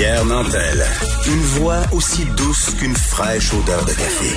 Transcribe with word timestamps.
Pierre 0.00 0.24
Nantel. 0.24 0.82
Une 1.26 1.42
voix 1.60 1.82
aussi 1.92 2.24
douce 2.34 2.70
qu'une 2.78 2.94
fraîche 2.94 3.52
odeur 3.52 3.84
de 3.84 3.90
café. 3.90 4.34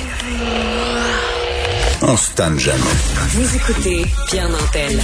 On 2.02 2.14
se 2.18 2.34
tanne 2.34 2.58
jamais. 2.58 2.82
Vous 3.30 3.56
écoutez 3.56 4.04
Pierre 4.26 4.50
Nantel. 4.50 5.00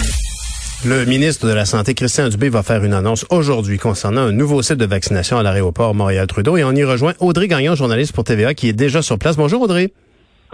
Le 0.84 1.06
ministre 1.06 1.48
de 1.48 1.55
la 1.55 1.64
Santé, 1.64 1.95
Christian 1.95 2.28
Dubé, 2.28 2.50
va 2.50 2.62
faire 2.62 2.84
une 2.84 2.92
annonce 2.92 3.24
aujourd'hui 3.30 3.78
concernant 3.78 4.20
un 4.20 4.33
nouveau 4.33 4.60
site 4.60 4.77
de 4.77 4.84
vaccination 4.84 5.38
à 5.38 5.42
l'aéroport 5.42 5.95
Montréal-Trudeau. 5.95 6.59
Et 6.59 6.64
on 6.64 6.72
y 6.72 6.84
rejoint 6.84 7.14
Audrey 7.20 7.48
Gagnon, 7.48 7.74
journaliste 7.74 8.12
pour 8.12 8.24
TVA, 8.24 8.52
qui 8.52 8.69
est 8.69 8.74
déjà 8.74 9.00
sur 9.00 9.19
place. 9.19 9.38
Bonjour 9.38 9.62
Audrey. 9.62 9.95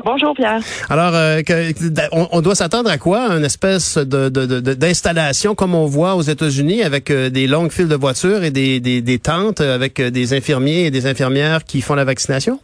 Bonjour 0.07 0.35
Pierre. 0.37 0.61
Alors, 0.89 1.17
euh, 1.17 1.43
que- 1.43 1.73
on, 2.13 2.29
on 2.31 2.41
doit 2.41 2.55
s'attendre 2.55 2.89
à 2.89 2.97
quoi? 2.97 3.23
Une 3.37 3.45
espèce 3.45 3.99
de, 3.99 4.29
de- 4.29 4.47
de- 4.47 4.75
d'installation 4.75 5.57
comme 5.57 5.75
on 5.75 5.87
voit 5.87 6.15
aux 6.15 6.23
États-Unis 6.23 6.85
avec 6.85 7.11
euh, 7.11 7.29
des 7.29 7.49
longues 7.49 7.73
files 7.73 7.89
de 7.89 7.97
voitures 7.97 8.45
et 8.45 8.53
des, 8.53 8.79
des, 8.79 9.01
des 9.03 9.19
tentes 9.19 9.61
avec 9.61 9.99
euh, 9.99 10.11
des 10.11 10.33
infirmiers 10.33 10.87
et 10.87 10.91
des 10.93 11.09
infirmières 11.09 11.65
qui 11.65 11.81
font 11.81 11.97
la 11.97 12.05
vaccination? 12.05 12.61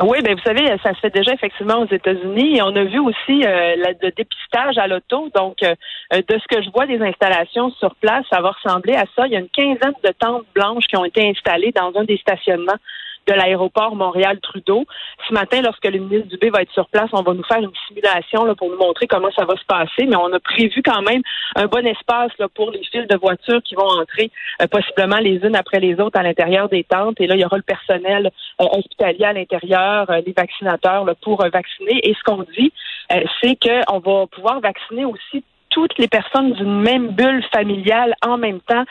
Oui, 0.00 0.18
ben 0.22 0.34
vous 0.36 0.42
savez, 0.42 0.64
ça 0.84 0.94
se 0.94 1.00
fait 1.00 1.12
déjà 1.12 1.34
effectivement 1.34 1.80
aux 1.80 1.92
États-Unis 1.92 2.56
et 2.58 2.62
on 2.62 2.74
a 2.76 2.84
vu 2.84 3.00
aussi 3.00 3.44
euh, 3.44 3.74
la- 3.82 3.90
le 4.00 4.10
dépistage 4.16 4.78
à 4.78 4.86
l'auto. 4.86 5.30
Donc, 5.34 5.56
euh, 5.64 5.74
de 6.12 6.38
ce 6.38 6.46
que 6.48 6.62
je 6.62 6.70
vois 6.70 6.86
des 6.86 7.00
installations 7.02 7.72
sur 7.72 7.94
place, 7.96 8.24
ça 8.30 8.40
va 8.40 8.52
ressembler 8.52 8.94
à 8.94 9.04
ça. 9.16 9.26
Il 9.26 9.32
y 9.32 9.36
a 9.36 9.40
une 9.40 9.48
quinzaine 9.48 9.94
de 10.04 10.12
tentes 10.16 10.44
blanches 10.54 10.84
qui 10.88 10.96
ont 10.96 11.04
été 11.04 11.28
installées 11.28 11.72
dans 11.74 11.92
un 12.00 12.04
des 12.04 12.18
stationnements 12.18 12.78
de 13.26 13.34
l'aéroport 13.34 13.94
Montréal-Trudeau. 13.94 14.84
Ce 15.28 15.34
matin, 15.34 15.62
lorsque 15.62 15.84
le 15.84 15.98
ministre 15.98 16.28
Dubé 16.28 16.50
va 16.50 16.62
être 16.62 16.72
sur 16.72 16.88
place, 16.88 17.10
on 17.12 17.22
va 17.22 17.34
nous 17.34 17.44
faire 17.44 17.58
une 17.58 17.70
simulation 17.88 18.44
là, 18.44 18.54
pour 18.54 18.68
nous 18.70 18.78
montrer 18.78 19.06
comment 19.06 19.30
ça 19.36 19.44
va 19.44 19.56
se 19.56 19.64
passer, 19.64 20.06
mais 20.06 20.16
on 20.16 20.32
a 20.32 20.40
prévu 20.40 20.82
quand 20.82 21.02
même 21.02 21.22
un 21.56 21.66
bon 21.66 21.86
espace 21.86 22.32
là, 22.38 22.48
pour 22.48 22.70
les 22.70 22.82
files 22.84 23.06
de 23.06 23.16
voitures 23.16 23.62
qui 23.62 23.74
vont 23.74 23.88
entrer 23.88 24.30
euh, 24.60 24.66
possiblement 24.66 25.18
les 25.18 25.36
unes 25.36 25.56
après 25.56 25.80
les 25.80 26.00
autres 26.00 26.18
à 26.18 26.22
l'intérieur 26.22 26.68
des 26.68 26.84
tentes. 26.84 27.20
Et 27.20 27.26
là, 27.26 27.34
il 27.34 27.40
y 27.40 27.44
aura 27.44 27.56
le 27.56 27.62
personnel 27.62 28.30
euh, 28.60 28.64
hospitalier 28.72 29.24
à 29.24 29.32
l'intérieur, 29.32 30.10
euh, 30.10 30.20
les 30.26 30.34
vaccinateurs 30.36 31.04
là, 31.04 31.14
pour 31.14 31.44
euh, 31.44 31.48
vacciner. 31.48 32.00
Et 32.08 32.14
ce 32.14 32.22
qu'on 32.24 32.44
dit, 32.56 32.72
euh, 33.12 33.22
c'est 33.40 33.56
qu'on 33.56 33.98
va 33.98 34.26
pouvoir 34.26 34.60
vacciner 34.60 35.04
aussi 35.04 35.44
toutes 35.70 35.96
les 35.98 36.08
personnes 36.08 36.52
d'une 36.52 36.82
même 36.82 37.08
bulle 37.08 37.42
familiale 37.52 38.14
en 38.24 38.36
même 38.36 38.60
temps 38.60 38.84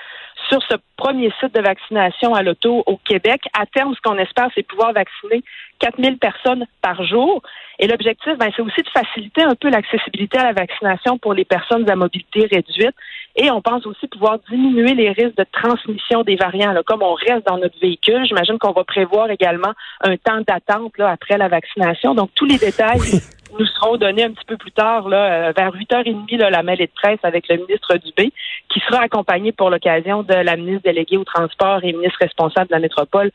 sur 0.52 0.62
ce 0.70 0.76
premier 0.98 1.32
site 1.40 1.56
de 1.56 1.62
vaccination 1.62 2.36
à 2.36 2.44
l'auto 2.44 2.84
au 2.86 2.98
Québec. 2.98 3.42
À 3.58 3.66
terme, 3.66 3.96
ce 3.96 4.02
qu'on 4.02 4.18
espère, 4.18 4.50
c'est 4.54 4.64
pouvoir 4.64 4.92
vacciner 4.92 5.44
4000 5.80 6.18
personnes 6.18 6.66
par 6.82 7.04
jour. 7.06 7.42
Et 7.80 7.88
l'objectif, 7.88 8.38
ben, 8.38 8.52
c'est 8.56 8.62
aussi 8.62 8.82
de 8.82 8.90
faciliter 8.90 9.44
un 9.44 9.56
peu 9.56 9.70
l'accessibilité 9.70 10.38
à 10.38 10.44
la 10.44 10.54
vaccination 10.54 11.18
pour 11.18 11.34
les 11.34 11.46
personnes 11.46 11.90
à 11.90 11.96
mobilité 11.96 12.48
réduite. 12.52 12.96
Et 13.38 13.50
on 13.50 13.62
pense 13.62 13.86
aussi 13.86 14.08
pouvoir 14.08 14.40
diminuer 14.50 14.94
les 14.94 15.12
risques 15.12 15.38
de 15.38 15.46
transmission 15.52 16.24
des 16.24 16.36
variants. 16.36 16.74
Là. 16.74 16.84
Comme 16.86 17.02
on 17.02 17.14
reste 17.14 17.48
dans 17.48 17.58
notre 17.58 17.80
véhicule, 17.80 18.26
j'imagine 18.26 18.58
qu'on 18.60 18.74
va 18.74 18.84
prévoir 18.84 19.32
également 19.32 19.72
un 20.02 20.18
temps 20.18 20.42
d'attente 20.46 20.94
après 21.00 21.38
la 21.38 21.48
vaccination. 21.48 22.14
Donc, 22.14 22.30
tous 22.36 22.46
les 22.46 22.58
détails 22.58 23.22
nous 23.60 23.66
seront 23.66 23.98
donnés 23.98 24.24
un 24.24 24.32
petit 24.32 24.46
peu 24.46 24.58
plus 24.58 24.72
tard, 24.72 25.10
là, 25.10 25.50
euh, 25.50 25.54
vers 25.56 25.72
8h30, 25.74 26.38
là, 26.38 26.50
la 26.50 26.64
mêlée 26.64 26.88
de 26.88 26.92
presse 26.94 27.20
avec 27.24 27.48
le 27.48 27.58
ministre 27.58 27.96
Dubé, 27.98 28.32
qui 28.70 28.80
sera 28.82 29.04
accompagné 29.04 29.52
pour 29.52 29.70
l'occasion 29.70 30.24
de 30.24 30.34
la 30.34 30.56
ministre 30.56 30.84
déléguée 30.84 31.18
au 31.18 31.24
transport 31.24 31.84
et 31.84 31.94
ministre 31.94 32.20
responsable 32.22 32.68
de 32.68 32.76
la 32.76 32.80
métropole, 32.80 33.32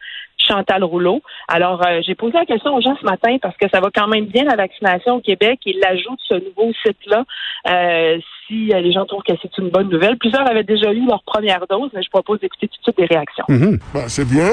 Chantal 0.46 0.84
Rouleau. 0.84 1.22
Alors, 1.48 1.84
euh, 1.86 2.00
j'ai 2.06 2.14
posé 2.14 2.34
la 2.34 2.44
question 2.44 2.74
aux 2.74 2.80
gens 2.80 2.96
ce 3.00 3.04
matin 3.04 3.36
parce 3.40 3.56
que 3.56 3.68
ça 3.72 3.80
va 3.80 3.88
quand 3.94 4.08
même 4.08 4.26
bien 4.26 4.44
la 4.44 4.56
vaccination 4.56 5.16
au 5.16 5.20
Québec 5.20 5.60
et 5.66 5.74
l'ajout 5.74 6.14
de 6.14 6.20
ce 6.28 6.34
nouveau 6.34 6.72
site-là, 6.84 7.24
euh, 7.68 8.18
si 8.46 8.72
euh, 8.72 8.80
les 8.80 8.92
gens 8.92 9.06
trouvent 9.06 9.22
que 9.22 9.34
c'est 9.40 9.58
une 9.58 9.70
bonne 9.70 9.88
nouvelle. 9.88 10.16
Plusieurs 10.18 10.48
avaient 10.48 10.64
déjà 10.64 10.92
eu 10.92 11.04
leur 11.06 11.22
première 11.24 11.66
dose, 11.68 11.90
mais 11.94 12.02
je 12.02 12.10
propose 12.10 12.40
d'écouter 12.40 12.68
tout 12.68 12.78
de 12.78 12.82
suite 12.82 12.96
des 12.96 13.06
réactions. 13.06 13.44
Mhm. 13.48 13.78
Bah, 13.92 14.04
c'est 14.08 14.28
bien, 14.28 14.50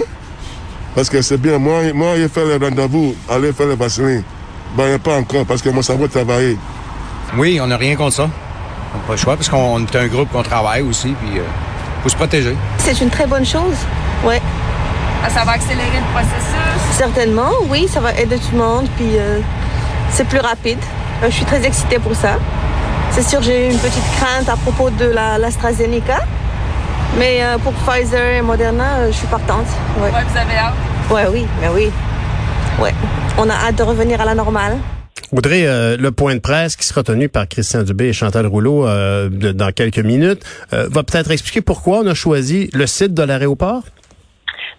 parce 0.95 1.09
que 1.09 1.21
c'est 1.21 1.41
bien. 1.41 1.59
Moi, 1.59 1.93
moi 1.93 2.15
j'ai 2.15 2.27
fait 2.27 2.45
le 2.45 2.63
rendez-vous, 2.63 3.15
aller 3.29 3.51
faire 3.51 3.67
le 3.67 3.75
vaccin. 3.75 4.21
Ben, 4.75 4.87
il 4.87 4.93
a 4.95 4.99
pas 4.99 5.15
encore, 5.17 5.45
parce 5.45 5.61
que 5.61 5.69
mon 5.69 5.81
cerveau 5.81 6.07
travaille. 6.07 6.57
Oui, 7.37 7.59
on 7.61 7.67
n'a 7.67 7.77
rien 7.77 7.95
contre 7.95 8.13
ça. 8.13 8.23
On 8.93 8.97
n'a 8.97 9.03
pas 9.05 9.13
le 9.13 9.17
choix 9.17 9.35
parce 9.35 9.49
qu'on 9.49 9.79
est 9.85 9.95
un 9.95 10.07
groupe 10.07 10.31
qu'on 10.31 10.43
travaille 10.43 10.81
aussi, 10.81 11.09
puis 11.21 11.39
euh, 11.39 11.43
faut 12.03 12.09
se 12.09 12.15
protéger. 12.15 12.55
C'est 12.77 12.99
une 13.01 13.09
très 13.09 13.25
bonne 13.27 13.45
chose. 13.45 13.75
Ouais, 14.23 14.41
Ah, 15.25 15.29
ça 15.29 15.43
va 15.43 15.53
accélérer 15.53 15.87
le 15.95 16.11
processus? 16.13 16.97
certainement. 16.97 17.49
Oui, 17.69 17.87
ça 17.91 17.99
va 17.99 18.13
aider 18.13 18.37
tout 18.37 18.51
le 18.53 18.57
monde. 18.59 18.87
Puis 18.97 19.17
euh, 19.17 19.39
c'est 20.11 20.27
plus 20.27 20.39
rapide. 20.39 20.77
Euh, 21.23 21.27
je 21.29 21.35
suis 21.35 21.45
très 21.45 21.63
excitée 21.65 21.97
pour 21.99 22.15
ça. 22.15 22.37
C'est 23.11 23.23
sûr, 23.27 23.41
j'ai 23.41 23.69
une 23.71 23.77
petite 23.77 24.03
crainte 24.17 24.47
à 24.49 24.55
propos 24.55 24.89
de 24.89 25.05
la 25.05 25.37
l'AstraZeneca. 25.37 26.19
Mais 27.17 27.39
euh, 27.43 27.57
pour 27.59 27.73
Pfizer 27.73 28.37
et 28.37 28.41
Moderna, 28.41 28.83
euh, 28.97 29.07
je 29.11 29.17
suis 29.17 29.27
partante. 29.27 29.67
Ouais. 29.99 30.09
Ouais, 30.11 30.23
vous 30.27 30.37
avez 30.37 30.57
hâte? 30.57 30.73
ouais, 31.11 31.27
oui, 31.31 31.47
mais 31.61 31.67
oui. 31.69 31.91
Ouais. 32.81 32.93
On 33.37 33.49
a 33.49 33.53
hâte 33.53 33.77
de 33.77 33.83
revenir 33.83 34.19
à 34.21 34.25
la 34.25 34.35
normale. 34.35 34.77
Audrey, 35.31 35.65
euh, 35.65 35.97
le 35.97 36.11
point 36.11 36.35
de 36.35 36.39
presse 36.39 36.75
qui 36.75 36.85
sera 36.85 37.01
tenu 37.03 37.27
par 37.27 37.47
Christian 37.47 37.83
Dubé 37.83 38.05
et 38.05 38.13
Chantal 38.13 38.45
Rouleau 38.45 38.87
euh, 38.87 39.29
dans 39.29 39.71
quelques 39.71 39.99
minutes 39.99 40.43
euh, 40.73 40.87
va 40.91 41.03
peut-être 41.03 41.31
expliquer 41.31 41.61
pourquoi 41.61 41.99
on 41.99 42.07
a 42.07 42.13
choisi 42.13 42.69
le 42.73 42.85
site 42.85 43.13
de 43.13 43.23
l'aéroport? 43.23 43.83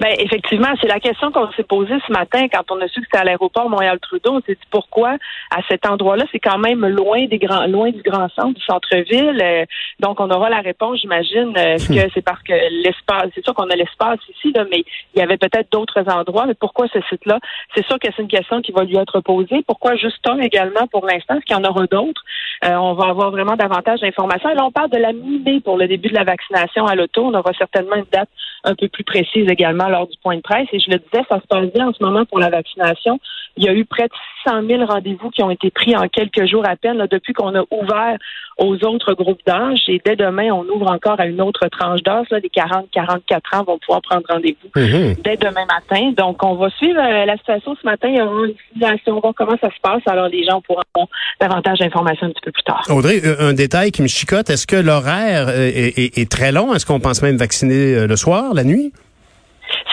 Ben 0.00 0.14
effectivement, 0.18 0.68
c'est 0.80 0.88
la 0.88 0.98
question 1.00 1.30
qu'on 1.30 1.50
s'est 1.52 1.62
posée 1.62 1.94
ce 2.06 2.12
matin 2.12 2.46
quand 2.48 2.64
on 2.70 2.80
a 2.80 2.88
su 2.88 3.00
que 3.00 3.06
c'était 3.06 3.18
à 3.18 3.24
l'aéroport 3.24 3.70
Montréal-Trudeau. 3.70 4.32
On 4.34 4.40
s'est 4.40 4.54
dit 4.54 4.68
pourquoi 4.70 5.16
à 5.50 5.60
cet 5.68 5.86
endroit-là, 5.86 6.24
c'est 6.32 6.40
quand 6.40 6.58
même 6.58 6.84
loin 6.86 7.26
des 7.26 7.38
grands, 7.38 7.66
loin 7.66 7.90
du 7.90 8.02
grand 8.02 8.28
centre, 8.30 8.54
du 8.58 8.64
centre-ville. 8.64 9.40
Euh, 9.40 9.64
donc 10.00 10.18
on 10.20 10.30
aura 10.30 10.50
la 10.50 10.60
réponse, 10.60 11.00
j'imagine. 11.00 11.52
euh, 11.56 11.74
Est-ce 11.74 11.88
que 11.88 12.10
c'est 12.12 12.22
parce 12.24 12.42
que 12.42 12.52
l'espace, 12.82 13.30
c'est 13.34 13.44
sûr 13.44 13.54
qu'on 13.54 13.70
a 13.70 13.76
l'espace 13.76 14.18
ici, 14.28 14.52
là, 14.52 14.64
mais 14.70 14.84
il 15.14 15.20
y 15.20 15.22
avait 15.22 15.36
peut-être 15.36 15.70
d'autres 15.70 16.02
endroits. 16.10 16.46
Mais 16.46 16.54
pourquoi 16.54 16.86
ce 16.92 17.00
site-là? 17.08 17.38
C'est 17.74 17.86
sûr 17.86 17.98
que 17.98 18.08
c'est 18.14 18.22
une 18.22 18.28
question 18.28 18.60
qui 18.62 18.72
va 18.72 18.84
lui 18.84 18.96
être 18.96 19.20
posée. 19.20 19.62
Pourquoi 19.66 19.94
juste 19.96 20.26
un 20.28 20.38
également 20.38 20.86
pour 20.90 21.06
l'instant? 21.06 21.36
Est-ce 21.36 21.44
qu'il 21.44 21.56
y 21.56 21.58
en 21.58 21.64
aura 21.64 21.86
d'autres? 21.86 22.22
Euh, 22.64 22.74
On 22.74 22.94
va 22.94 23.06
avoir 23.08 23.30
vraiment 23.30 23.56
davantage 23.56 24.00
d'informations. 24.00 24.50
Et 24.50 24.54
là, 24.54 24.64
on 24.64 24.72
parle 24.72 24.90
de 24.90 24.98
la 24.98 25.12
mi-mai 25.12 25.60
pour 25.60 25.76
le 25.78 25.86
début 25.86 26.08
de 26.08 26.14
la 26.14 26.24
vaccination 26.24 26.86
à 26.86 26.94
l'auto. 26.94 27.24
On 27.24 27.34
aura 27.34 27.52
certainement 27.56 27.96
une 27.96 28.06
date 28.12 28.28
un 28.64 28.74
peu 28.74 28.88
plus 28.88 29.04
précise 29.04 29.48
également 29.50 29.83
lors 29.88 30.06
du 30.06 30.16
point 30.22 30.36
de 30.36 30.42
presse. 30.42 30.66
Et 30.72 30.78
je 30.80 30.90
le 30.90 30.98
disais, 30.98 31.24
ça 31.28 31.40
se 31.40 31.46
passe 31.46 31.72
bien 31.74 31.88
en 31.88 31.92
ce 31.92 32.02
moment 32.02 32.24
pour 32.24 32.38
la 32.38 32.50
vaccination. 32.50 33.18
Il 33.56 33.64
y 33.64 33.68
a 33.68 33.72
eu 33.72 33.84
près 33.84 34.04
de 34.04 34.12
600 34.44 34.62
000 34.66 34.84
rendez-vous 34.84 35.30
qui 35.30 35.42
ont 35.42 35.50
été 35.50 35.70
pris 35.70 35.94
en 35.96 36.08
quelques 36.08 36.46
jours 36.46 36.64
à 36.68 36.74
peine 36.76 36.96
là, 36.98 37.06
depuis 37.06 37.32
qu'on 37.32 37.54
a 37.54 37.62
ouvert 37.70 38.16
aux 38.58 38.74
autres 38.84 39.14
groupes 39.14 39.40
d'âge. 39.46 39.78
Et 39.88 40.00
dès 40.04 40.16
demain, 40.16 40.50
on 40.52 40.64
ouvre 40.68 40.90
encore 40.90 41.18
à 41.20 41.26
une 41.26 41.40
autre 41.40 41.66
tranche 41.68 42.02
d'âge. 42.02 42.26
là. 42.30 42.38
Les 42.40 42.48
40-44 42.48 43.40
ans 43.60 43.64
vont 43.64 43.78
pouvoir 43.78 44.02
prendre 44.02 44.22
rendez-vous 44.28 44.68
Mhm. 44.80 45.14
dès 45.22 45.36
demain 45.36 45.64
matin. 45.66 46.12
Donc, 46.16 46.42
on 46.44 46.54
va 46.56 46.68
suivre 46.70 47.00
euh, 47.00 47.24
la 47.26 47.36
situation 47.36 47.76
ce 47.80 47.86
matin. 47.86 48.08
Il 48.08 48.16
y 48.18 48.20
aura 48.22 48.46
une 48.46 48.54
simulation, 48.72 49.20
voir 49.20 49.34
comment 49.36 49.56
ça 49.60 49.68
se 49.70 49.80
passe. 49.82 50.02
Alors, 50.06 50.28
les 50.28 50.44
gens 50.44 50.60
pourront 50.60 50.82
avoir 50.94 51.08
davantage 51.40 51.78
d'informations 51.78 52.26
un 52.26 52.30
petit 52.30 52.42
peu 52.44 52.52
plus 52.52 52.62
tard. 52.64 52.82
Audrey, 52.90 53.20
euh, 53.24 53.50
un 53.50 53.52
détail 53.54 53.90
qui 53.92 54.02
me 54.02 54.08
chicote, 54.08 54.50
est-ce 54.50 54.66
que 54.66 54.76
l'horaire 54.76 55.46
euh, 55.48 55.70
est, 55.72 55.98
est- 55.98 56.18
est 56.18 56.30
très 56.30 56.52
long? 56.52 56.74
Est-ce 56.74 56.86
qu'on 56.86 57.00
pense 57.00 57.22
même 57.22 57.36
vacciner 57.36 58.06
le 58.06 58.16
soir, 58.16 58.52
la 58.54 58.64
nuit? 58.64 58.92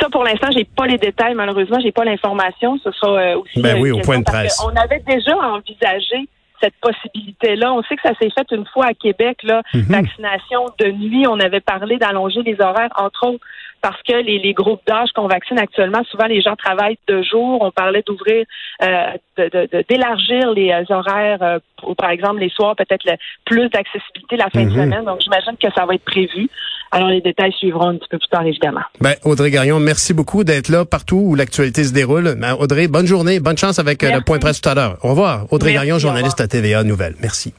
Ça, 0.01 0.09
pour 0.09 0.23
l'instant, 0.23 0.47
j'ai 0.51 0.65
pas 0.65 0.87
les 0.87 0.97
détails. 0.97 1.35
Malheureusement, 1.35 1.79
j'ai 1.79 1.91
pas 1.91 2.03
l'information. 2.05 2.77
Ce 2.83 2.91
sera 2.91 3.11
euh, 3.19 3.37
aussi. 3.39 3.61
Ben 3.61 3.77
euh, 3.77 3.81
oui, 3.81 3.91
au 3.91 3.99
point 3.99 4.19
de 4.19 4.23
presse. 4.23 4.59
On 4.65 4.75
avait 4.75 4.99
déjà 5.05 5.35
envisagé 5.37 6.27
cette 6.59 6.73
possibilité-là. 6.81 7.73
On 7.73 7.81
sait 7.83 7.95
que 7.95 8.01
ça 8.03 8.13
s'est 8.21 8.29
fait 8.29 8.47
une 8.55 8.65
fois 8.67 8.85
à 8.87 8.93
Québec, 8.93 9.39
là, 9.43 9.61
Mhm. 9.73 9.81
vaccination 9.83 10.65
de 10.79 10.87
nuit. 10.91 11.25
On 11.27 11.39
avait 11.39 11.59
parlé 11.59 11.97
d'allonger 11.97 12.41
les 12.43 12.59
horaires, 12.61 12.91
entre 12.97 13.27
autres, 13.27 13.43
parce 13.81 13.99
que 14.03 14.13
les, 14.13 14.37
les 14.37 14.53
groupes 14.53 14.81
d'âge 14.87 15.09
qu'on 15.15 15.27
vaccine 15.27 15.57
actuellement, 15.57 16.03
souvent 16.11 16.25
les 16.27 16.39
gens 16.41 16.55
travaillent 16.55 16.99
de 17.07 17.23
jour. 17.23 17.59
On 17.63 17.71
parlait 17.71 18.03
d'ouvrir, 18.05 18.45
euh, 18.83 19.07
de- 19.37 19.49
de- 19.49 19.69
de- 19.71 19.83
d'élargir 19.89 20.51
les 20.51 20.71
euh, 20.71 20.83
horaires, 20.95 21.41
euh, 21.41 21.57
pour, 21.77 21.95
par 21.95 22.11
exemple 22.11 22.39
les 22.41 22.49
soirs, 22.49 22.75
peut-être 22.75 23.05
le- 23.05 23.17
plus 23.45 23.67
d'accessibilité 23.69 24.37
la 24.37 24.49
fin 24.51 24.63
de 24.63 24.69
Mhm. 24.69 24.83
semaine. 24.83 25.05
Donc, 25.05 25.21
j'imagine 25.21 25.57
que 25.57 25.71
ça 25.75 25.85
va 25.87 25.95
être 25.95 26.05
prévu. 26.05 26.47
Alors, 26.91 27.09
les 27.09 27.21
détails 27.21 27.53
suivront 27.53 27.89
un 27.89 27.95
petit 27.95 28.07
peu 28.09 28.17
plus 28.17 28.27
tard, 28.27 28.45
évidemment. 28.45 28.81
Ben, 28.99 29.15
Audrey 29.23 29.49
Garion, 29.49 29.79
merci 29.79 30.13
beaucoup 30.13 30.43
d'être 30.43 30.67
là 30.67 30.83
partout 30.83 31.17
où 31.23 31.35
l'actualité 31.35 31.85
se 31.85 31.93
déroule. 31.93 32.35
Ben, 32.37 32.55
Audrey, 32.59 32.87
bonne 32.87 33.07
journée, 33.07 33.39
bonne 33.39 33.57
chance 33.57 33.79
avec 33.79 34.03
euh, 34.03 34.11
le 34.11 34.21
point 34.21 34.37
de 34.37 34.41
presse 34.41 34.59
tout 34.59 34.69
à 34.69 34.75
l'heure. 34.75 34.97
Au 35.01 35.09
revoir. 35.09 35.45
Audrey 35.51 35.71
Merci, 35.71 35.87
Garion, 35.87 35.99
journaliste 35.99 36.41
à 36.41 36.47
TVA 36.47 36.83
Nouvelle. 36.83 37.15
Merci. 37.21 37.53